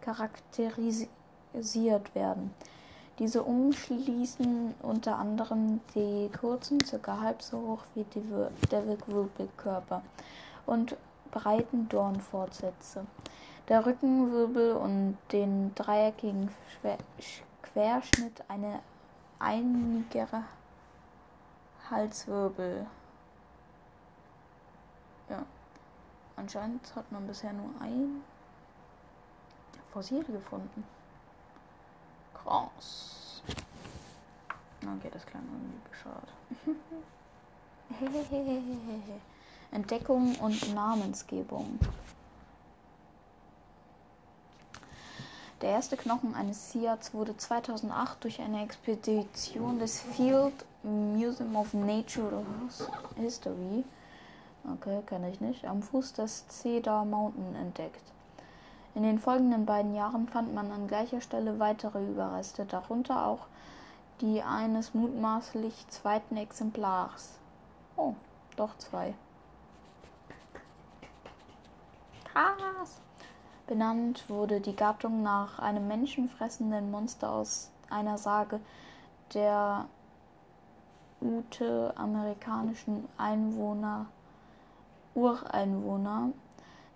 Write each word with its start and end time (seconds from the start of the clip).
charakterisiert 0.00 2.14
werden. 2.14 2.54
Diese 3.18 3.42
umschließen 3.42 4.74
unter 4.82 5.18
anderem 5.18 5.80
die 5.94 6.30
kurzen, 6.30 6.78
ca. 6.78 7.20
halb 7.20 7.42
so 7.42 7.58
hoch 7.58 7.84
wie 7.94 8.04
die, 8.04 8.22
der 8.70 8.86
Wirbelkörper 8.86 10.02
und 10.66 10.96
breiten 11.30 11.88
Dornfortsätze. 11.88 13.06
Der 13.68 13.84
Rückenwirbel 13.86 14.72
und 14.72 15.18
den 15.30 15.74
dreieckigen 15.74 16.50
Querschnitt 17.62 18.42
eine 18.48 18.80
einigere 19.38 20.44
Halswirbel. 21.90 22.86
Ja. 25.28 25.44
Anscheinend 26.36 26.94
hat 26.96 27.10
man 27.12 27.26
bisher 27.26 27.52
nur 27.52 27.70
ein 27.80 28.22
Fossil 29.92 30.24
gefunden. 30.24 30.84
Krass. 32.44 33.42
Okay, 34.82 35.10
das 35.12 35.24
klang 35.26 35.42
irgendwie 35.52 35.80
bescheuert. 35.90 36.32
Entdeckung 39.70 40.34
und 40.36 40.74
Namensgebung. 40.74 41.78
Der 45.60 45.70
erste 45.70 45.96
Knochen 45.96 46.34
eines 46.34 46.72
Siats 46.72 47.14
wurde 47.14 47.36
2008 47.36 48.24
durch 48.24 48.40
eine 48.40 48.64
Expedition 48.64 49.78
des 49.78 50.00
Field 50.00 50.64
Museum 50.82 51.54
of 51.54 51.72
Natural 51.72 52.44
History 53.14 53.84
Okay, 54.64 55.02
kenne 55.06 55.30
ich 55.30 55.40
nicht. 55.40 55.64
Am 55.64 55.82
Fuß 55.82 56.12
des 56.12 56.46
Cedar 56.48 57.04
Mountain 57.04 57.56
entdeckt. 57.56 58.11
In 58.94 59.02
den 59.02 59.18
folgenden 59.18 59.64
beiden 59.64 59.94
Jahren 59.94 60.28
fand 60.28 60.54
man 60.54 60.70
an 60.70 60.86
gleicher 60.86 61.20
Stelle 61.20 61.58
weitere 61.58 62.04
Überreste, 62.04 62.66
darunter 62.66 63.26
auch 63.26 63.46
die 64.20 64.42
eines 64.42 64.94
mutmaßlich 64.94 65.88
zweiten 65.88 66.36
Exemplars. 66.36 67.38
Oh, 67.96 68.14
doch 68.56 68.76
zwei. 68.78 69.14
Krass. 72.24 73.00
Benannt 73.66 74.28
wurde 74.28 74.60
die 74.60 74.76
Gattung 74.76 75.22
nach 75.22 75.58
einem 75.58 75.88
menschenfressenden 75.88 76.90
Monster 76.90 77.30
aus 77.30 77.70
einer 77.88 78.18
Sage 78.18 78.60
der 79.32 79.86
Ute 81.20 81.94
amerikanischen 81.96 83.08
Einwohner 83.16 84.06
Ureinwohner, 85.14 86.30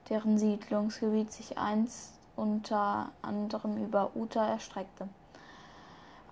deren 0.08 0.38
Siedlungsgebiet 0.38 1.32
sich 1.32 1.58
einst 1.58 2.12
unter 2.36 3.10
anderem 3.22 3.84
über 3.84 4.10
Utah 4.14 4.48
erstreckte. 4.48 5.08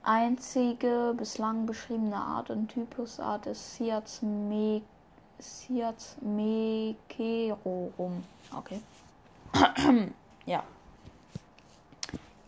Einzige 0.03 1.15
bislang 1.17 1.65
beschriebene 1.65 2.17
Art 2.17 2.51
und 2.51 2.69
Typusart 2.69 3.47
ist 3.47 3.77
Siats 3.77 4.21
me 4.23 4.83
Siats 5.39 6.17
mekerorum. 6.21 8.23
Okay. 8.57 8.81
ja. 10.47 10.63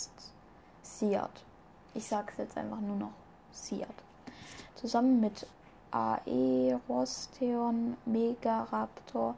Siat. 0.83 1.45
Ich 1.93 2.07
sage 2.07 2.29
es 2.33 2.39
jetzt 2.39 2.57
einfach 2.57 2.81
nur 2.81 2.97
noch 2.97 3.12
Siat. 3.53 3.93
Zusammen 4.75 5.21
mit 5.21 5.47
Aerosteon, 5.91 7.99
Megaraptor, 8.06 9.35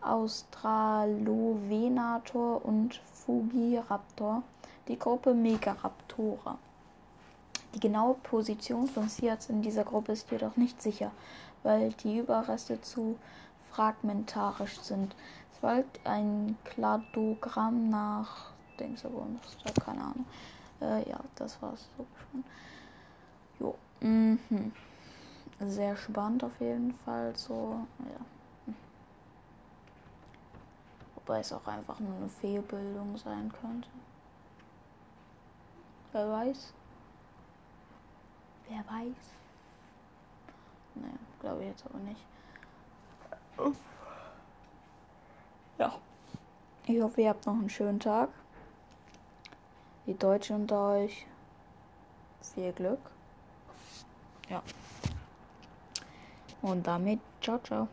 Australovenator 0.00 2.64
und 2.64 2.98
Fugiraptor 3.12 4.42
die 4.86 4.98
Gruppe 4.98 5.34
Megaraptora. 5.34 6.56
Die 7.74 7.80
genaue 7.80 8.14
Position 8.14 8.88
von 8.88 9.08
Siats 9.08 9.50
in 9.50 9.62
dieser 9.62 9.84
Gruppe 9.84 10.12
ist 10.12 10.30
jedoch 10.30 10.56
nicht 10.56 10.80
sicher 10.80 11.10
weil 11.62 11.92
die 11.92 12.18
Überreste 12.18 12.80
zu 12.80 13.18
fragmentarisch 13.70 14.80
sind. 14.80 15.14
Es 15.52 15.58
folgt 15.58 16.00
ein 16.06 16.56
Kladogramm 16.64 17.90
nach 17.90 18.52
Dingsabon, 18.78 19.40
keine 19.84 20.00
Ahnung. 20.00 20.24
Äh, 20.80 21.08
ja, 21.08 21.18
das 21.34 21.60
war's 21.60 21.88
so 21.96 22.06
schon. 22.30 22.44
Jo. 23.58 23.74
Mhm. 24.00 24.72
Sehr 25.60 25.96
spannend 25.96 26.44
auf 26.44 26.60
jeden 26.60 26.94
Fall. 27.04 27.34
So, 27.36 27.80
ja. 27.98 28.72
Wobei 31.16 31.40
es 31.40 31.52
auch 31.52 31.66
einfach 31.66 31.98
nur 31.98 32.16
eine 32.16 32.28
Fehlbildung 32.28 33.18
sein 33.18 33.52
könnte. 33.60 33.88
Wer 36.12 36.30
weiß? 36.30 36.72
Wer 38.68 38.78
weiß? 38.78 39.16
Naja. 40.94 41.14
Glaube 41.40 41.62
ich 41.62 41.68
jetzt 41.68 41.84
aber 41.86 41.98
nicht. 42.00 42.20
Ja. 45.78 45.94
Ich 46.86 47.00
hoffe, 47.00 47.20
ihr 47.20 47.28
habt 47.28 47.46
noch 47.46 47.54
einen 47.54 47.70
schönen 47.70 48.00
Tag. 48.00 48.30
Die 50.06 50.16
Deutschen 50.16 50.56
unter 50.56 50.90
euch. 50.90 51.26
Viel 52.40 52.72
Glück. 52.72 53.00
Ja. 54.48 54.62
Und 56.62 56.86
damit, 56.86 57.20
ciao, 57.40 57.58
ciao. 57.58 57.88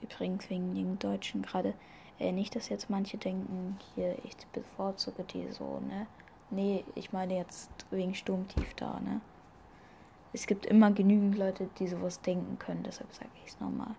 Übrigens 0.00 0.48
wegen 0.48 0.74
den 0.74 0.98
Deutschen 0.98 1.42
gerade. 1.42 1.74
Äh, 2.18 2.32
nicht, 2.32 2.56
dass 2.56 2.70
jetzt 2.70 2.88
manche 2.88 3.18
denken, 3.18 3.78
hier, 3.94 4.16
ich 4.24 4.34
bevorzuge 4.52 5.24
die 5.24 5.50
so, 5.52 5.80
ne? 5.80 6.06
Nee, 6.48 6.84
ich 6.94 7.12
meine 7.12 7.36
jetzt 7.36 7.70
wegen 7.90 8.14
Sturmtief 8.14 8.72
da, 8.74 9.00
ne? 9.00 9.20
Es 10.32 10.46
gibt 10.46 10.66
immer 10.66 10.90
genügend 10.90 11.36
Leute, 11.38 11.68
die 11.78 11.88
sowas 11.88 12.20
denken 12.20 12.58
können. 12.58 12.82
Deshalb 12.82 13.12
sage 13.12 13.30
ich 13.44 13.52
es 13.52 13.60
nochmal. 13.60 13.94